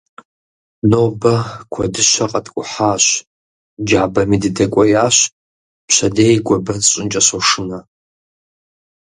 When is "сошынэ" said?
7.27-7.79